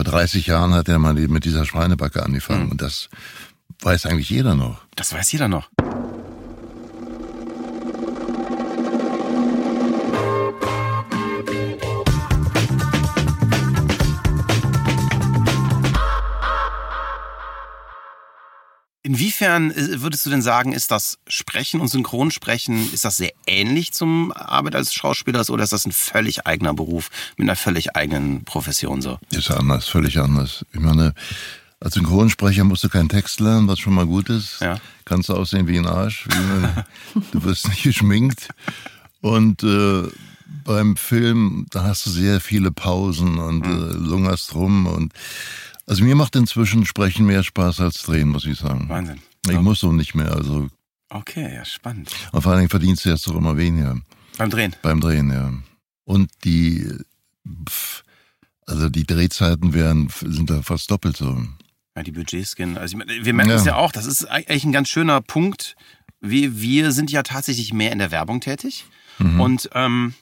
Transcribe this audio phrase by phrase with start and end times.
[0.00, 2.70] Vor 30 Jahren hat er mal mit dieser Schweinebacke angefangen mhm.
[2.70, 3.10] und das
[3.82, 4.80] weiß eigentlich jeder noch.
[4.96, 5.68] Das weiß jeder noch.
[19.10, 23.92] Inwiefern äh, würdest du denn sagen, ist das Sprechen und Synchronsprechen, ist das sehr ähnlich
[23.92, 28.44] zum Arbeit als Schauspieler oder ist das ein völlig eigener Beruf mit einer völlig eigenen
[28.44, 29.18] Profession so?
[29.32, 30.64] Ist anders, völlig anders.
[30.72, 31.12] Ich meine,
[31.80, 34.60] als Synchronsprecher musst du keinen Text lernen, was schon mal gut ist.
[34.60, 34.78] Ja.
[35.04, 36.28] Kannst du aussehen wie ein Arsch.
[36.28, 38.46] Wie, du wirst nicht geschminkt.
[39.22, 40.04] Und äh,
[40.62, 43.90] beim Film, da hast du sehr viele Pausen und mhm.
[43.90, 45.12] äh, lungerst rum und
[45.86, 48.88] also mir macht inzwischen Sprechen mehr Spaß als Drehen, muss ich sagen.
[48.88, 49.20] Wahnsinn.
[49.48, 49.62] Ich oh.
[49.62, 50.68] muss so nicht mehr, also.
[51.08, 52.10] Okay, ja, spannend.
[52.32, 54.00] Und vor allen Dingen verdienst du jetzt doch immer weniger.
[54.38, 54.76] Beim Drehen?
[54.82, 55.52] Beim Drehen, ja.
[56.04, 56.88] Und die,
[58.66, 61.42] also die Drehzeiten werden, sind da fast doppelt so.
[61.96, 63.72] Ja, die Budgets gehen, also wir merken es ja.
[63.72, 65.76] ja auch, das ist eigentlich ein ganz schöner Punkt.
[66.20, 68.86] Wir, wir sind ja tatsächlich mehr in der Werbung tätig.
[69.18, 69.40] Mhm.
[69.40, 70.14] Und ähm,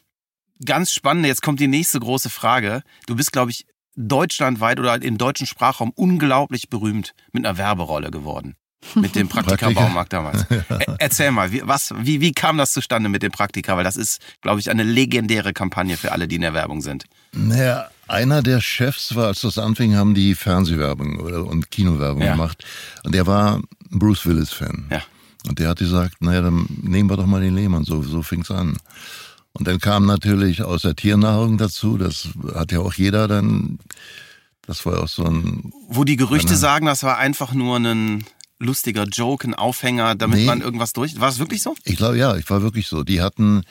[0.64, 2.82] ganz spannend, jetzt kommt die nächste große Frage.
[3.06, 3.66] Du bist, glaube ich,
[3.98, 8.56] deutschlandweit oder im deutschen Sprachraum unglaublich berühmt mit einer Werberolle geworden.
[8.94, 10.46] Mit dem Praktika-Baumarkt damals.
[10.50, 10.78] ja.
[10.98, 13.76] Erzähl mal, wie, was, wie, wie kam das zustande mit dem Praktika?
[13.76, 17.04] Weil das ist, glaube ich, eine legendäre Kampagne für alle, die in der Werbung sind.
[17.32, 22.32] Naja, einer der Chefs war, als das anfing, haben die Fernsehwerbung und Kinowerbung ja.
[22.32, 22.64] gemacht.
[23.04, 23.60] Und der war
[23.90, 24.86] Bruce Willis-Fan.
[24.90, 25.02] Ja.
[25.48, 27.84] Und der hat gesagt, naja, dann nehmen wir doch mal den Lehmann.
[27.84, 28.76] So, so fing's an.
[29.58, 33.78] Und dann kam natürlich aus der Tiernahrung dazu, das hat ja auch jeder dann,
[34.62, 35.72] das war auch so ein...
[35.88, 38.24] Wo die Gerüchte sagen, das war einfach nur ein
[38.60, 41.18] lustiger Joke, ein Aufhänger, damit nee, man irgendwas durch...
[41.20, 41.74] War es wirklich so?
[41.84, 43.02] Ich glaube, ja, ich war wirklich so.
[43.02, 43.62] Die hatten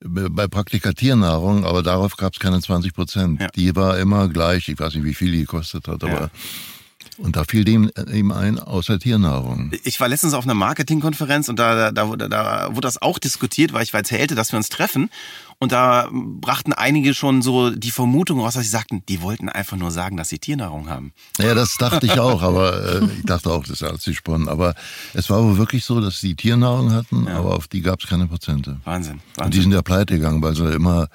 [0.00, 3.40] bei Praktika Tiernahrung, aber darauf gab es keine 20 Prozent.
[3.40, 3.48] Ja.
[3.48, 6.20] Die war immer gleich, ich weiß nicht, wie viel die gekostet hat, aber...
[6.20, 6.30] Ja.
[7.18, 9.72] Und da fiel dem ihm ein, außer Tiernahrung.
[9.84, 13.72] Ich war letztens auf einer Marketingkonferenz und da, da, da, da wurde das auch diskutiert,
[13.72, 15.10] weil ich erzählte, dass wir uns treffen.
[15.58, 19.78] Und da brachten einige schon so die Vermutung raus, dass sie sagten, die wollten einfach
[19.78, 21.12] nur sagen, dass sie Tiernahrung haben.
[21.38, 24.48] Ja, das dachte ich auch, aber äh, ich dachte auch, das ist alles gesponnen.
[24.48, 24.74] Aber
[25.14, 27.38] es war wohl wirklich so, dass sie Tiernahrung hatten, ja.
[27.38, 28.80] aber auf die gab es keine Prozente.
[28.84, 29.44] Wahnsinn, Wahnsinn.
[29.44, 31.08] Und die sind ja pleite gegangen, weil sie immer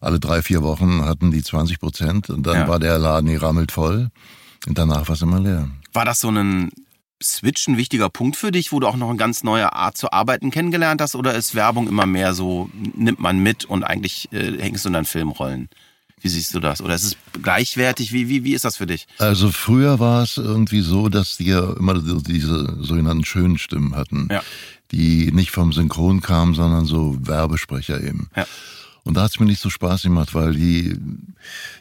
[0.00, 2.68] alle drei, vier Wochen hatten die 20 Prozent und dann ja.
[2.68, 4.10] war der Laden gerammelt voll.
[4.66, 5.68] Und danach war es immer leer.
[5.92, 6.70] War das so ein
[7.22, 10.12] Switch ein wichtiger Punkt für dich, wo du auch noch eine ganz neue Art zu
[10.12, 11.14] arbeiten kennengelernt hast?
[11.16, 14.92] Oder ist Werbung immer mehr so, nimmt man mit und eigentlich äh, hängst du in
[14.92, 15.68] deinen Filmrollen?
[16.20, 16.80] Wie siehst du das?
[16.80, 18.12] Oder ist es gleichwertig?
[18.12, 19.06] Wie, wie, wie ist das für dich?
[19.18, 24.28] Also früher war es irgendwie so, dass die ja immer diese sogenannten schönen Stimmen hatten,
[24.30, 24.42] ja.
[24.90, 28.30] die nicht vom Synchron kamen, sondern so Werbesprecher eben.
[28.36, 28.46] Ja.
[29.08, 30.94] Und da hat es mir nicht so Spaß gemacht, weil die,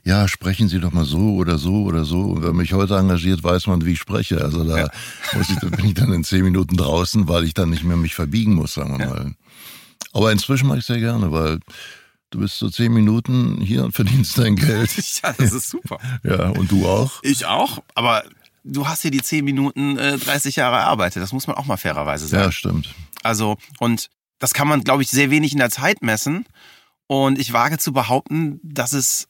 [0.06, 2.22] ja, sprechen Sie doch mal so oder so oder so.
[2.22, 4.42] Und wer mich heute engagiert, weiß man, wie ich spreche.
[4.42, 4.90] Also da, ja.
[5.42, 8.16] ich, da bin ich dann in zehn Minuten draußen, weil ich dann nicht mehr mich
[8.16, 9.14] verbiegen muss, sagen wir ja.
[9.14, 9.36] mal.
[10.14, 11.60] Aber inzwischen mache ich sehr gerne, weil
[12.30, 14.90] du bist so zehn Minuten hier und verdienst dein Geld.
[15.22, 15.98] ja, das ist super.
[16.24, 17.20] ja, und du auch?
[17.24, 18.24] Ich auch, aber
[18.64, 21.22] du hast hier die zehn Minuten äh, 30 Jahre erarbeitet.
[21.22, 22.46] Das muss man auch mal fairerweise sagen.
[22.46, 22.96] Ja, stimmt.
[23.22, 24.10] Also, und
[24.40, 26.46] das kann man, glaube ich, sehr wenig in der Zeit messen.
[27.08, 29.28] Und ich wage zu behaupten, dass es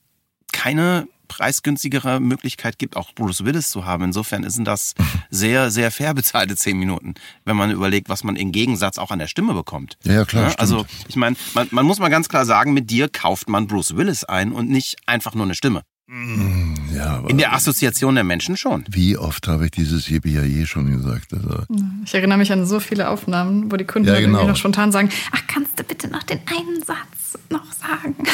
[0.52, 4.06] keine preisgünstigere Möglichkeit gibt, auch Bruce Willis zu haben.
[4.06, 4.94] Insofern sind das
[5.30, 9.20] sehr, sehr fair bezahlte zehn Minuten, wenn man überlegt, was man im Gegensatz auch an
[9.20, 9.98] der Stimme bekommt.
[10.04, 10.50] Ja, klar.
[10.50, 13.68] Ja, also ich meine, man, man muss mal ganz klar sagen, mit dir kauft man
[13.68, 15.84] Bruce Willis ein und nicht einfach nur eine Stimme.
[16.10, 18.86] Mm, ja, In der Assoziation der Menschen schon.
[18.90, 21.34] Wie oft habe ich dieses Yippie schon gesagt?
[21.34, 21.64] Also
[22.06, 24.38] ich erinnere mich an so viele Aufnahmen, wo die Kunden ja, genau.
[24.40, 28.16] irgendwie noch spontan sagen, ach, kannst du bitte noch den einen Satz noch sagen?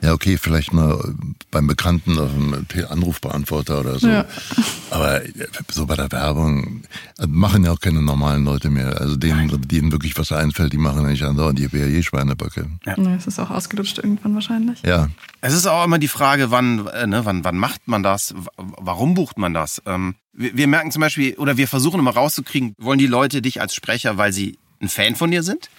[0.00, 1.14] Ja, okay, vielleicht mal
[1.50, 4.08] beim Bekannten auf dem Anrufbeantworter oder so.
[4.08, 4.24] Ja.
[4.90, 5.20] Aber
[5.70, 6.82] so bei der Werbung
[7.26, 9.00] machen ja auch keine normalen Leute mehr.
[9.00, 12.66] Also denen, denen wirklich was einfällt, die machen nicht andauernd die BAJ-Schweinebacke.
[12.86, 12.94] Ja.
[13.16, 14.80] Es ist auch ausgelutscht irgendwann wahrscheinlich.
[14.82, 15.08] Ja.
[15.40, 18.34] Es ist auch immer die Frage, wann, äh, ne, wann, wann macht man das?
[18.56, 19.82] Warum bucht man das?
[19.84, 23.60] Ähm, wir, wir merken zum Beispiel, oder wir versuchen immer rauszukriegen, wollen die Leute dich
[23.60, 25.70] als Sprecher, weil sie ein Fan von dir sind?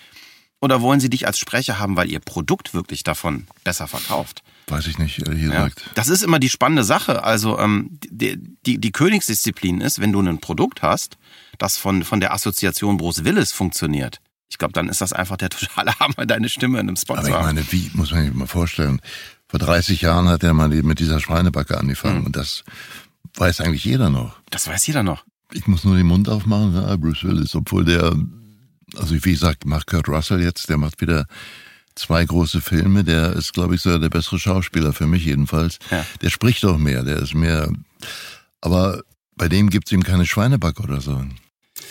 [0.61, 4.43] Oder wollen Sie dich als Sprecher haben, weil Ihr Produkt wirklich davon besser verkauft?
[4.67, 5.81] Weiß ich nicht, ehrlich gesagt.
[5.85, 7.23] Ja, das ist immer die spannende Sache.
[7.23, 11.17] Also ähm, die, die, die Königsdisziplin ist, wenn du ein Produkt hast,
[11.57, 14.19] das von, von der Assoziation Bruce Willis funktioniert.
[14.49, 17.27] Ich glaube, dann ist das einfach der totale Hammer, deine Stimme in einem Spot Aber
[17.27, 19.01] ich meine, wie, muss man sich mal vorstellen,
[19.47, 22.25] vor 30 Jahren hat er mal mit dieser Schweinebacke angefangen mhm.
[22.27, 22.63] und das
[23.35, 24.35] weiß eigentlich jeder noch.
[24.49, 25.23] Das weiß jeder noch.
[25.51, 28.13] Ich muss nur den Mund aufmachen, ja, Bruce Willis, obwohl der
[28.97, 31.25] also wie gesagt, macht Kurt Russell jetzt, der macht wieder
[31.95, 33.03] zwei große Filme.
[33.03, 35.79] Der ist, glaube ich, so der bessere Schauspieler für mich jedenfalls.
[35.91, 36.05] Ja.
[36.21, 37.71] Der spricht auch mehr, der ist mehr.
[38.61, 39.01] Aber
[39.35, 41.23] bei dem gibt's ihm keine Schweineback oder so.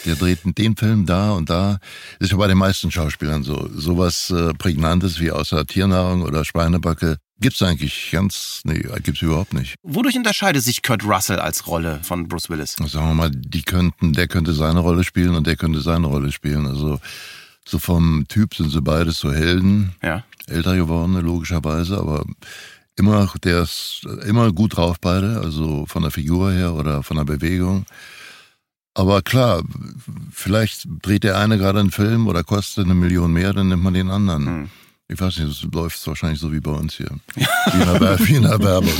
[0.04, 1.78] Der dreht den Film da und da.
[2.18, 3.68] Das ist ja bei den meisten Schauspielern so.
[3.74, 9.74] Sowas äh, Prägnantes wie außer Tiernahrung oder Schweinebacke gibt's eigentlich ganz, nee, gibt's überhaupt nicht.
[9.82, 12.72] Wodurch unterscheidet sich Kurt Russell als Rolle von Bruce Willis?
[12.72, 16.32] Sagen wir mal, die könnten, der könnte seine Rolle spielen und der könnte seine Rolle
[16.32, 16.66] spielen.
[16.66, 17.00] Also
[17.64, 19.94] so vom Typ sind sie beides so Helden.
[20.02, 20.24] Ja.
[20.46, 22.24] Älter gewordene, logischerweise, aber
[22.96, 27.24] immer, der ist immer gut drauf beide, also von der Figur her oder von der
[27.24, 27.84] Bewegung.
[28.94, 29.62] Aber klar,
[30.32, 33.94] vielleicht dreht der eine gerade einen Film oder kostet eine Million mehr, dann nimmt man
[33.94, 34.46] den anderen.
[34.46, 34.70] Hm.
[35.10, 37.08] Ich weiß nicht, das läuft wahrscheinlich so wie bei uns hier.
[37.34, 38.92] Wie in der, Werbung.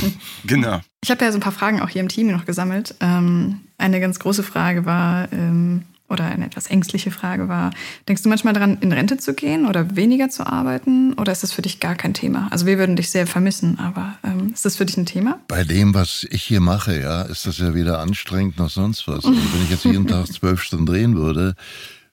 [0.43, 0.81] Genau.
[1.01, 2.95] Ich habe ja so ein paar Fragen auch hier im Team noch gesammelt.
[2.99, 7.71] Ähm, eine ganz große Frage war, ähm, oder eine etwas ängstliche Frage war,
[8.07, 11.13] denkst du manchmal daran, in Rente zu gehen oder weniger zu arbeiten?
[11.13, 12.47] Oder ist das für dich gar kein Thema?
[12.49, 15.39] Also wir würden dich sehr vermissen, aber ähm, ist das für dich ein Thema?
[15.47, 19.25] Bei dem, was ich hier mache, ja, ist das ja weder anstrengend noch sonst was.
[19.25, 21.55] Also wenn ich jetzt jeden Tag zwölf Stunden drehen würde,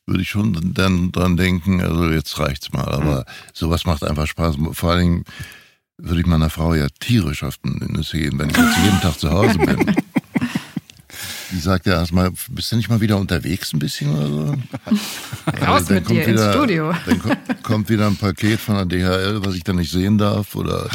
[0.06, 2.88] würde ich schon dann dran denken, also jetzt reicht's mal.
[2.88, 3.25] Aber mhm.
[3.53, 4.56] sowas macht einfach Spaß.
[4.73, 5.25] Vor allen Dingen
[5.99, 9.19] würde ich meiner Frau ja tierisch auf den Nuss gehen, wenn ich jetzt jeden Tag
[9.19, 9.97] zu Hause bin.
[11.53, 14.55] Die sagt ja erstmal, bist du nicht mal wieder unterwegs ein bisschen oder so?
[15.67, 16.93] Raus dann mit dir wieder, ins Studio.
[17.06, 20.55] Dann kommt, kommt, wieder ein Paket von der DHL, was ich dann nicht sehen darf
[20.56, 20.91] oder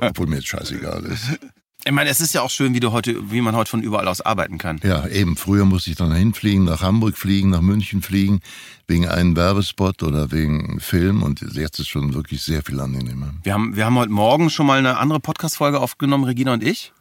[0.00, 1.38] obwohl mir jetzt scheißegal ist.
[1.84, 4.06] Ich meine, es ist ja auch schön, wie du heute, wie man heute von überall
[4.06, 4.80] aus arbeiten kann.
[4.82, 5.36] Ja, eben.
[5.36, 8.40] Früher musste ich dann hinfliegen, nach Hamburg fliegen, nach München fliegen,
[8.86, 11.22] wegen einem Werbespot oder wegen Film.
[11.22, 13.32] Und jetzt ist schon wirklich sehr viel angenehmer.
[13.42, 16.92] Wir haben, wir haben heute Morgen schon mal eine andere Podcast-Folge aufgenommen, Regina und ich.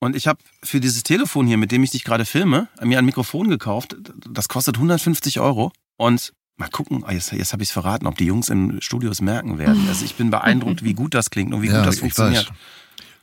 [0.00, 3.04] Und ich habe für dieses Telefon hier, mit dem ich dich gerade filme, mir ein
[3.04, 3.96] Mikrofon gekauft.
[4.28, 5.72] Das kostet 150 Euro.
[5.96, 9.10] Und mal gucken, ah, jetzt, jetzt habe ich es verraten, ob die Jungs im Studio
[9.10, 9.86] es merken werden.
[9.88, 12.50] Also ich bin beeindruckt, wie gut das klingt und wie ja, gut das funktioniert.
[12.50, 12.56] Weiß.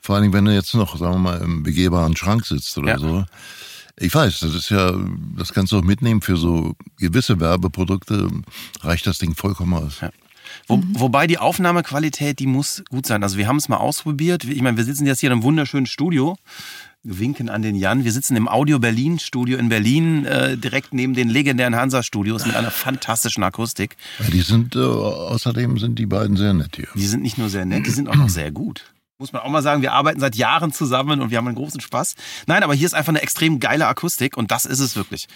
[0.05, 2.99] Vor allem, wenn du jetzt noch, sagen wir mal, im begehbaren Schrank sitzt oder ja.
[2.99, 3.25] so.
[3.97, 4.93] Ich weiß, das ist ja,
[5.35, 8.29] das kannst du auch mitnehmen für so gewisse Werbeprodukte,
[8.81, 10.01] reicht das Ding vollkommen aus.
[10.01, 10.11] Ja.
[10.67, 10.99] Wo, mhm.
[10.99, 13.23] Wobei die Aufnahmequalität, die muss gut sein.
[13.23, 14.43] Also wir haben es mal ausprobiert.
[14.43, 16.37] Ich meine, wir sitzen jetzt hier in einem wunderschönen Studio.
[17.01, 18.03] Winken an den Jan.
[18.03, 22.45] Wir sitzen im Audio Berlin Studio in Berlin, äh, direkt neben den legendären Hansa Studios
[22.45, 23.97] mit einer fantastischen Akustik.
[24.31, 26.89] Die sind, äh, außerdem sind die beiden sehr nett hier.
[26.93, 28.83] Die sind nicht nur sehr nett, die sind auch noch sehr gut.
[29.17, 31.79] Muss man auch mal sagen, wir arbeiten seit Jahren zusammen und wir haben einen großen
[31.79, 32.15] Spaß.
[32.47, 35.27] Nein, aber hier ist einfach eine extrem geile Akustik und das ist es wirklich.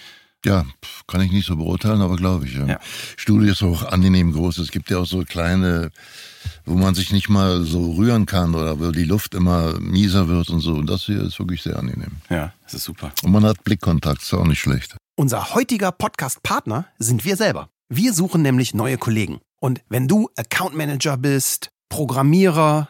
[0.46, 0.66] Ja,
[1.08, 2.56] kann ich nicht so beurteilen, aber glaube ich.
[2.56, 2.66] Ja.
[2.66, 2.80] ja.
[3.18, 4.58] Studio ist auch angenehm groß.
[4.60, 5.92] Es gibt ja auch so kleine,
[6.66, 10.50] wo man sich nicht mal so rühren kann oder wo die Luft immer mieser wird
[10.50, 10.76] und so.
[10.76, 12.18] Und das hier ist wirklich sehr angenehm.
[12.30, 13.12] Ja, das ist super.
[13.24, 14.96] Und man hat Blickkontakt, ist auch nicht schlecht.
[15.18, 17.70] Unser heutiger Podcast-Partner sind wir selber.
[17.90, 19.40] Wir suchen nämlich neue Kollegen.
[19.60, 22.90] Und wenn du Account Manager bist, Programmierer,